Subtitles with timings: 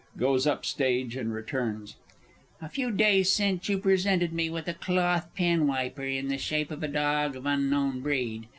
[0.17, 1.95] (Goes up stage, and returns.)
[2.59, 6.71] A few days since you presented me with a cloth pen wiper, in the shape
[6.71, 8.47] of a dog of unknown breed.